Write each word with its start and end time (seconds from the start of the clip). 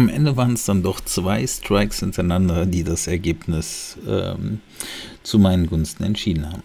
am 0.00 0.08
Ende 0.08 0.34
waren 0.36 0.54
es 0.54 0.64
dann 0.64 0.82
doch 0.82 1.00
zwei 1.00 1.46
Strikes 1.46 2.00
hintereinander, 2.00 2.64
die 2.64 2.84
das 2.84 3.06
Ergebnis 3.06 3.98
ähm, 4.08 4.60
zu 5.22 5.38
meinen 5.38 5.66
Gunsten 5.66 6.04
entschieden 6.04 6.46
haben. 6.48 6.62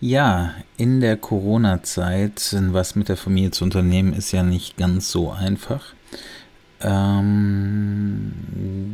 Ja, 0.00 0.54
in 0.76 1.00
der 1.00 1.16
Corona-Zeit 1.16 2.54
was 2.72 2.94
mit 2.94 3.08
der 3.08 3.16
Familie 3.16 3.52
zu 3.52 3.64
unternehmen, 3.64 4.12
ist 4.12 4.32
ja 4.32 4.42
nicht 4.42 4.76
ganz 4.76 5.10
so 5.10 5.32
einfach. 5.32 5.94
Ähm, 6.82 8.34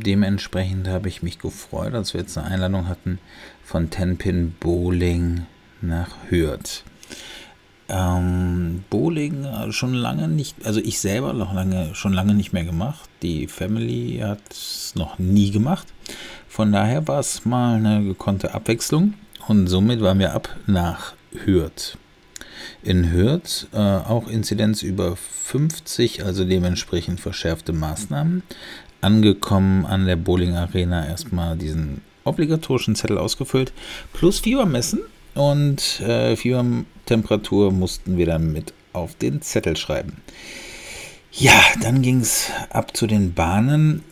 dementsprechend 0.01 0.87
habe 0.87 1.07
ich 1.07 1.23
mich 1.23 1.39
gefreut, 1.39 1.93
als 1.93 2.13
wir 2.13 2.21
jetzt 2.21 2.37
eine 2.37 2.47
Einladung 2.47 2.87
hatten 2.87 3.19
von 3.63 3.89
Tenpin 3.89 4.53
Bowling 4.59 5.45
nach 5.81 6.09
Hürth. 6.29 6.83
Ähm, 7.89 8.83
Bowling 8.89 9.45
schon 9.71 9.93
lange 9.93 10.27
nicht, 10.27 10.65
also 10.65 10.79
ich 10.79 10.99
selber 10.99 11.33
noch 11.33 11.53
lange, 11.53 11.93
schon 11.93 12.13
lange 12.13 12.33
nicht 12.33 12.53
mehr 12.53 12.63
gemacht. 12.63 13.09
Die 13.21 13.47
Family 13.47 14.19
hat 14.23 14.41
es 14.49 14.93
noch 14.95 15.19
nie 15.19 15.51
gemacht. 15.51 15.87
Von 16.47 16.71
daher 16.71 17.07
war 17.07 17.19
es 17.19 17.45
mal 17.45 17.75
eine 17.75 18.03
gekonnte 18.03 18.53
Abwechslung 18.53 19.15
und 19.47 19.67
somit 19.67 20.01
waren 20.01 20.19
wir 20.19 20.33
ab 20.33 20.55
nach 20.67 21.13
Hürth. 21.45 21.97
In 22.83 23.11
Hürth 23.11 23.67
äh, 23.73 23.77
auch 23.77 24.27
Inzidenz 24.27 24.83
über 24.83 25.15
50, 25.15 26.23
also 26.23 26.45
dementsprechend 26.45 27.19
verschärfte 27.19 27.73
Maßnahmen. 27.73 28.43
Angekommen 29.01 29.85
an 29.85 30.05
der 30.05 30.15
Bowling 30.15 30.55
Arena 30.55 31.07
erstmal 31.07 31.57
diesen 31.57 32.01
obligatorischen 32.23 32.95
Zettel 32.95 33.17
ausgefüllt, 33.17 33.73
plus 34.13 34.39
Fieber 34.39 34.65
messen 34.65 34.99
und 35.33 36.01
äh, 36.01 36.35
Fiebertemperatur 36.35 37.71
mussten 37.71 38.17
wir 38.17 38.25
dann 38.25 38.51
mit 38.51 38.73
auf 38.93 39.15
den 39.15 39.41
Zettel 39.41 39.77
schreiben. 39.77 40.17
Ja, 41.31 41.59
dann 41.81 42.01
ging 42.01 42.19
es 42.19 42.51
ab 42.69 42.95
zu 42.95 43.07
den 43.07 43.33
Bahnen. 43.33 44.03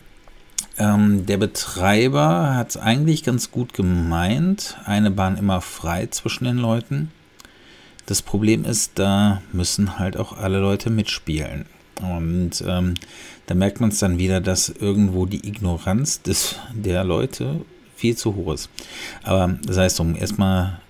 Ähm, 0.78 1.26
der 1.26 1.36
Betreiber 1.36 2.54
hat 2.54 2.70
es 2.70 2.76
eigentlich 2.78 3.22
ganz 3.22 3.50
gut 3.50 3.74
gemeint. 3.74 4.78
Eine 4.86 5.10
Bahn 5.10 5.36
immer 5.36 5.60
frei 5.60 6.06
zwischen 6.06 6.44
den 6.44 6.56
Leuten. 6.56 7.12
Das 8.06 8.22
Problem 8.22 8.64
ist, 8.64 8.92
da 8.98 9.42
müssen 9.52 9.98
halt 9.98 10.16
auch 10.16 10.36
alle 10.36 10.58
Leute 10.58 10.90
mitspielen. 10.90 11.66
Und 12.00 12.64
ähm, 12.66 12.94
da 13.46 13.54
merkt 13.54 13.80
man 13.80 13.90
es 13.90 13.98
dann 13.98 14.18
wieder, 14.18 14.40
dass 14.40 14.68
irgendwo 14.68 15.26
die 15.26 15.46
Ignoranz 15.46 16.22
des, 16.22 16.56
der 16.72 17.04
Leute 17.04 17.60
viel 17.94 18.16
zu 18.16 18.34
hoch 18.34 18.54
ist. 18.54 18.70
Aber 19.22 19.58
das 19.64 19.76
heißt, 19.76 20.00
um 20.00 20.16
erstmal 20.16 20.80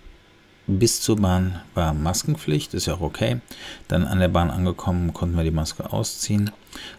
bis 0.79 1.01
zur 1.01 1.17
Bahn 1.17 1.61
war 1.75 1.95
Maskenpflicht, 1.95 2.75
ist 2.75 2.87
ja 2.87 2.95
auch 2.95 3.01
okay. 3.01 3.41
Dann 3.89 4.05
an 4.05 4.21
der 4.21 4.29
Bahn 4.29 4.51
angekommen, 4.51 5.13
konnten 5.13 5.37
wir 5.37 5.43
die 5.43 5.51
Maske 5.51 5.93
ausziehen. 5.93 6.51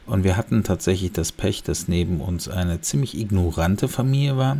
Und 0.05 0.23
wir 0.23 0.35
hatten 0.35 0.63
tatsächlich 0.63 1.13
das 1.13 1.31
Pech, 1.31 1.63
dass 1.63 1.87
neben 1.87 2.19
uns 2.19 2.49
eine 2.49 2.81
ziemlich 2.81 3.17
ignorante 3.17 3.87
Familie 3.87 4.35
war. 4.35 4.57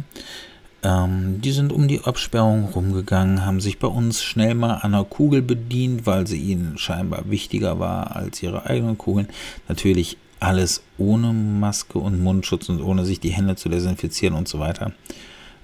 Ähm, 0.83 1.41
die 1.41 1.51
sind 1.51 1.71
um 1.71 1.87
die 1.87 2.03
Absperrung 2.03 2.65
rumgegangen, 2.65 3.45
haben 3.45 3.61
sich 3.61 3.77
bei 3.77 3.87
uns 3.87 4.23
schnell 4.23 4.55
mal 4.55 4.75
an 4.75 4.93
einer 4.93 5.03
Kugel 5.03 5.41
bedient, 5.41 6.05
weil 6.05 6.25
sie 6.25 6.39
ihnen 6.39 6.77
scheinbar 6.77 7.29
wichtiger 7.29 7.79
war 7.79 8.15
als 8.15 8.41
ihre 8.41 8.65
eigenen 8.65 8.97
Kugeln. 8.97 9.27
Natürlich 9.67 10.17
alles 10.39 10.81
ohne 10.97 11.33
Maske 11.33 11.99
und 11.99 12.21
Mundschutz 12.21 12.67
und 12.69 12.81
ohne 12.81 13.05
sich 13.05 13.19
die 13.19 13.29
Hände 13.29 13.55
zu 13.55 13.69
desinfizieren 13.69 14.35
und 14.35 14.47
so 14.47 14.59
weiter. 14.59 14.91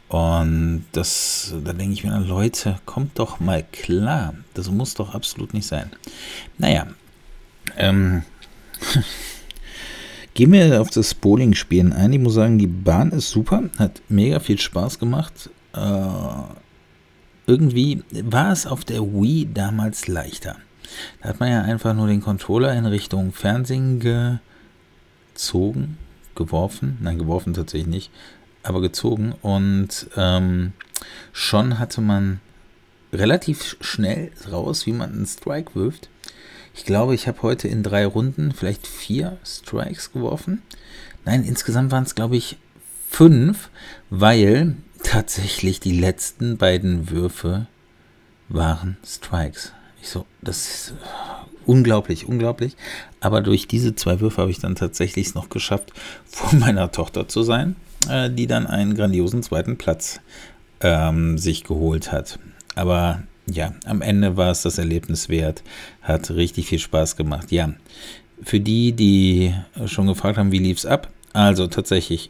Und 0.07 0.85
das, 0.93 1.53
da 1.65 1.73
denke 1.73 1.93
ich 1.93 2.03
mir, 2.03 2.17
Leute, 2.19 2.79
kommt 2.85 3.19
doch 3.19 3.39
mal 3.39 3.65
klar. 3.71 4.35
Das 4.53 4.69
muss 4.69 4.93
doch 4.93 5.13
absolut 5.13 5.53
nicht 5.53 5.67
sein. 5.67 5.91
Naja, 6.57 6.87
ähm, 7.75 8.21
gehen 10.37 10.51
wir 10.51 10.79
auf 10.79 10.91
das 10.91 11.15
Bowling-Spielen 11.15 11.93
ein. 11.93 12.13
Ich 12.13 12.19
muss 12.19 12.35
sagen, 12.35 12.59
die 12.59 12.67
Bahn 12.67 13.09
ist 13.09 13.31
super, 13.31 13.63
hat 13.79 14.03
mega 14.07 14.39
viel 14.39 14.59
Spaß 14.59 14.99
gemacht. 14.99 15.49
Äh, 15.73 15.79
irgendwie 17.47 18.03
war 18.11 18.51
es 18.51 18.67
auf 18.67 18.85
der 18.85 19.01
Wii 19.01 19.49
damals 19.51 20.07
leichter. 20.07 20.55
Da 21.23 21.29
hat 21.29 21.39
man 21.39 21.49
ja 21.49 21.63
einfach 21.63 21.95
nur 21.95 22.05
den 22.05 22.21
Controller 22.21 22.71
in 22.73 22.85
Richtung 22.85 23.31
Fernsehen 23.33 23.99
gezogen, 25.33 25.97
geworfen. 26.35 26.99
Nein, 27.01 27.17
geworfen 27.17 27.55
tatsächlich 27.55 27.87
nicht 27.87 28.11
aber 28.61 28.81
gezogen 28.81 29.33
und 29.41 30.09
ähm, 30.17 30.73
schon 31.31 31.79
hatte 31.79 32.01
man 32.01 32.41
relativ 33.13 33.77
schnell 33.79 34.31
raus, 34.51 34.85
wie 34.85 34.91
man 34.91 35.13
einen 35.13 35.25
Strike 35.25 35.73
wirft. 35.73 36.09
Ich 36.77 36.85
glaube, 36.85 37.13
ich 37.13 37.27
habe 37.27 37.41
heute 37.41 37.67
in 37.67 37.83
drei 37.83 38.05
Runden 38.05 38.53
vielleicht 38.53 38.87
vier 38.87 39.37
Strikes 39.43 40.13
geworfen. 40.13 40.61
Nein, 41.25 41.43
insgesamt 41.43 41.91
waren 41.91 42.03
es, 42.03 42.15
glaube 42.15 42.37
ich, 42.37 42.57
fünf, 43.09 43.69
weil 44.09 44.77
tatsächlich 45.03 45.81
die 45.81 45.99
letzten 45.99 46.57
beiden 46.57 47.09
Würfe 47.09 47.67
waren 48.47 48.95
Strikes. 49.05 49.73
Ich 50.01 50.07
so, 50.07 50.25
das 50.41 50.67
ist 50.67 50.93
unglaublich, 51.65 52.27
unglaublich. 52.27 52.77
Aber 53.19 53.41
durch 53.41 53.67
diese 53.67 53.95
zwei 53.95 54.21
Würfe 54.21 54.41
habe 54.41 54.51
ich 54.51 54.59
dann 54.59 54.75
tatsächlich 54.75 55.27
es 55.27 55.35
noch 55.35 55.49
geschafft, 55.49 55.91
vor 56.25 56.53
meiner 56.57 56.91
Tochter 56.91 57.27
zu 57.27 57.43
sein 57.43 57.75
äh, 58.09 58.29
die 58.29 58.47
dann 58.47 58.67
einen 58.67 58.95
grandiosen 58.95 59.43
zweiten 59.43 59.77
Platz 59.77 60.19
ähm, 60.81 61.37
sich 61.37 61.63
geholt 61.63 62.11
hat. 62.11 62.39
Aber 62.75 63.23
ja, 63.49 63.73
am 63.85 64.01
Ende 64.01 64.37
war 64.37 64.51
es 64.51 64.61
das 64.61 64.77
Erlebnis 64.77 65.29
wert. 65.29 65.63
Hat 66.01 66.31
richtig 66.31 66.67
viel 66.67 66.79
Spaß 66.79 67.15
gemacht. 67.15 67.51
Ja, 67.51 67.73
für 68.43 68.59
die, 68.59 68.91
die 68.91 69.53
schon 69.85 70.07
gefragt 70.07 70.37
haben, 70.37 70.51
wie 70.51 70.59
lief 70.59 70.77
es 70.77 70.85
ab? 70.85 71.09
Also 71.33 71.67
tatsächlich 71.67 72.29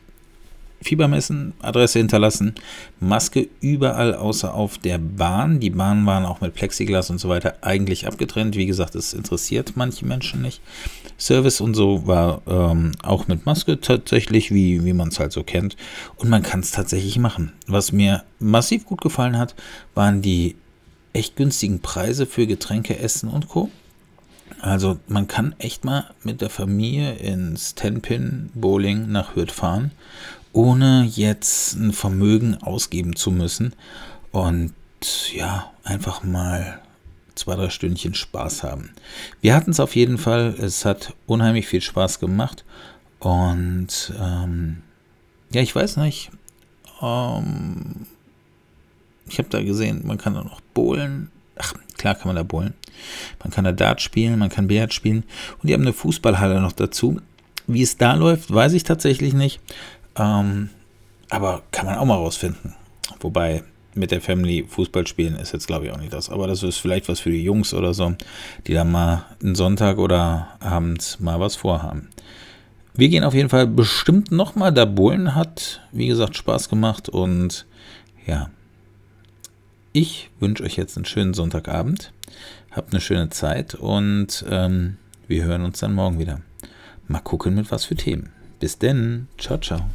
Fieber 0.81 1.07
messen, 1.07 1.53
Adresse 1.59 1.97
hinterlassen, 1.97 2.53
Maske 3.00 3.50
überall 3.61 4.13
außer 4.13 4.53
auf 4.53 4.78
der 4.78 5.00
Bahn. 5.00 5.59
Die 5.59 5.72
Bahnen 5.72 6.05
waren 6.05 6.25
auch 6.25 6.39
mit 6.39 6.53
Plexiglas 6.53 7.09
und 7.09 7.17
so 7.17 7.29
weiter 7.29 7.55
eigentlich 7.61 8.05
abgetrennt. 8.05 8.55
Wie 8.55 8.67
gesagt, 8.67 8.94
es 8.94 9.13
interessiert 9.13 9.73
manche 9.75 10.05
Menschen 10.05 10.44
nicht. 10.44 10.61
Service 11.17 11.61
und 11.61 11.73
so 11.73 12.05
war 12.05 12.41
ähm, 12.47 12.91
auch 13.01 13.28
mit 13.28 13.47
Maske 13.47 13.81
tatsächlich, 13.81 14.53
wie, 14.53 14.85
wie 14.85 14.94
man 14.94 15.07
es 15.07 15.19
halt 15.19 15.31
so 15.31 15.41
kennt. 15.41 15.75
Und 16.16 16.29
man 16.29 16.44
kann 16.44 16.59
es 16.59 16.72
tatsächlich 16.72 17.17
machen. 17.17 17.53
Was 17.66 17.91
mir 17.91 18.23
massiv 18.39 18.85
gut 18.85 19.01
gefallen 19.01 19.38
hat, 19.38 19.55
waren 19.95 20.22
die 20.22 20.55
echt 21.13 21.35
günstigen 21.35 21.81
Preise 21.81 22.25
für 22.25 22.47
Getränke, 22.47 23.00
Essen 23.00 23.29
und 23.29 23.50
Co. 23.50 23.69
Also 24.59 24.97
man 25.07 25.28
kann 25.28 25.56
echt 25.59 25.85
mal 25.85 26.09
mit 26.23 26.41
der 26.41 26.50
Familie 26.50 27.13
ins 27.16 27.75
Tenpin 27.75 28.50
Bowling 28.53 29.12
nach 29.12 29.35
Hürth 29.35 29.51
fahren 29.51 29.91
ohne 30.57 31.03
jetzt 31.03 31.75
ein 31.75 31.94
Vermögen 31.94 32.57
ausgeben 32.63 33.16
zu 33.16 33.29
müssen. 33.29 33.73
Und 34.31 34.73
ja, 35.31 35.72
einfach 35.84 36.23
mal 36.23 36.81
zwei, 37.35 37.56
drei 37.56 37.69
Stündchen 37.69 38.16
Spaß 38.16 38.63
haben. 38.63 38.90
Wir 39.40 39.56
hatten 39.56 39.69
es 39.69 39.79
auf 39.79 39.96
jeden 39.96 40.17
Fall. 40.17 40.56
Es 40.59 40.84
hat 40.84 41.13
unheimlich 41.28 41.67
viel 41.67 41.81
Spaß 41.81 42.19
gemacht. 42.19 42.66
Und 43.19 44.13
ähm, 44.19 44.81
ja, 45.51 45.62
ich 45.62 45.75
weiß 45.75 45.97
nicht. 45.97 46.31
Ähm, 47.03 48.07
ich 49.37 49.39
habe 49.39 49.49
da 49.49 49.61
gesehen, 49.61 50.01
man 50.03 50.17
kann 50.17 50.33
da 50.33 50.43
noch 50.43 50.61
bowlen. 50.73 51.29
Ach, 51.59 51.73
klar 51.95 52.15
kann 52.15 52.27
man 52.27 52.35
da 52.35 52.41
bowlen. 52.41 52.73
Man 53.43 53.51
kann 53.51 53.65
da 53.65 53.71
Dart 53.71 54.01
spielen, 54.01 54.39
man 54.39 54.49
kann 54.49 54.67
Billard 54.67 54.95
spielen. 54.95 55.25
Und 55.61 55.69
die 55.69 55.75
haben 55.75 55.83
eine 55.83 55.93
Fußballhalle 55.93 56.59
noch 56.59 56.71
dazu. 56.71 57.21
Wie 57.67 57.83
es 57.83 57.97
da 57.97 58.15
läuft, 58.15 58.51
weiß 58.51 58.73
ich 58.73 58.83
tatsächlich 58.83 59.33
nicht. 59.33 59.59
Ähm, 60.15 60.71
aber 61.29 61.61
kann 61.71 61.85
man 61.85 61.99
auch 61.99 62.05
mal 62.05 62.15
rausfinden. 62.15 62.73
Wobei 63.19 63.61
mit 63.93 64.09
der 64.09 64.21
Family 64.21 64.65
Fußball 64.67 65.05
spielen 65.05 65.35
ist 65.35 65.53
jetzt 65.53 65.67
glaube 65.67 65.85
ich 65.85 65.91
auch 65.91 65.99
nicht 65.99 66.13
das. 66.13 66.31
Aber 66.31 66.47
das 66.47 66.63
ist 66.63 66.78
vielleicht 66.78 67.07
was 67.07 67.19
für 67.19 67.29
die 67.29 67.43
Jungs 67.43 67.75
oder 67.75 67.93
so, 67.93 68.16
die 68.66 68.73
dann 68.73 68.91
mal 68.91 69.25
einen 69.43 69.53
Sonntag 69.53 69.99
oder 69.99 70.47
abends 70.59 71.19
mal 71.19 71.40
was 71.40 71.55
vorhaben. 71.55 72.09
Wir 72.95 73.09
gehen 73.09 73.23
auf 73.23 73.35
jeden 73.35 73.49
Fall 73.49 73.67
bestimmt 73.67 74.31
nochmal 74.31 74.73
da 74.73 74.85
Bullen. 74.85 75.35
Hat, 75.35 75.81
wie 75.91 76.07
gesagt, 76.07 76.35
Spaß 76.37 76.69
gemacht. 76.69 77.07
Und 77.07 77.67
ja, 78.25 78.49
ich 79.97 80.29
wünsche 80.40 80.64
euch 80.64 80.78
jetzt 80.78 80.96
einen 80.96 81.05
schönen 81.05 81.34
Sonntagabend. 81.34 82.14
Habt 82.70 82.94
eine 82.94 83.02
schöne 83.02 83.29
Zeit 83.29 83.73
und 83.73 84.46
ähm, 84.47 84.97
wir 85.28 85.44
hören 85.44 85.64
uns 85.64 85.79
dann 85.79 85.96
morgen 85.96 86.20
wieder. 86.20 86.41
Mal 87.08 87.22
gucken, 87.22 87.55
mit 87.55 87.72
was 87.72 87.85
für 87.85 87.96
Themen. 87.96 88.29
Bis 88.59 88.78
denn. 88.78 89.28
Ciao, 89.40 89.58
ciao. 89.58 89.90